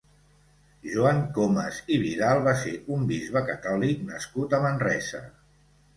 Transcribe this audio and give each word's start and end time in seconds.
Joan 0.93 1.19
Comes 1.35 1.77
i 1.95 1.99
Vidal 2.05 2.41
va 2.49 2.55
ser 2.63 2.73
un 2.97 3.05
bisbe 3.13 3.47
catòlic 3.53 4.03
nascut 4.11 4.57
a 4.59 4.63
Manresa. 4.65 5.27